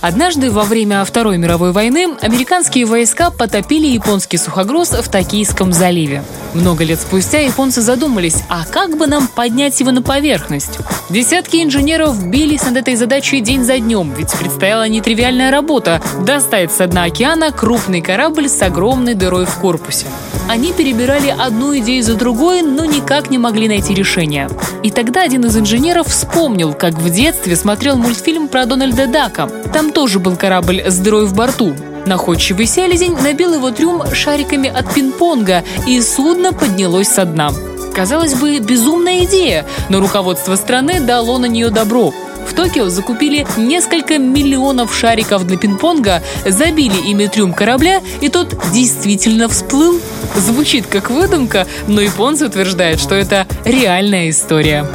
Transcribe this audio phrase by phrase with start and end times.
[0.00, 6.22] Однажды во время Второй мировой войны американские войска потопили японский сухогруз в Токийском заливе.
[6.54, 10.78] Много лет спустя японцы задумались, а как бы нам поднять его на поверхность?
[11.10, 16.86] Десятки инженеров бились над этой задачей день за днем, ведь предстояла нетривиальная работа– достать с
[16.86, 20.06] дна океана крупный корабль с огромной дырой в корпусе.
[20.48, 24.48] Они перебирали одну идею за другой, но никак не могли найти решение.
[24.82, 29.50] И тогда один из инженеров вспомнил, как в детстве смотрел мультфильм про Дональда Дака.
[29.88, 31.74] Там тоже был корабль с дырой в борту.
[32.04, 37.52] Находчивый селезень набил его трюм шариками от пинг-понга, и судно поднялось со дна.
[37.94, 42.12] Казалось бы, безумная идея, но руководство страны дало на нее добро.
[42.46, 49.48] В Токио закупили несколько миллионов шариков для пинг-понга, забили ими трюм корабля, и тот действительно
[49.48, 50.02] всплыл.
[50.36, 54.86] Звучит как выдумка, но японцы утверждают, что это реальная история.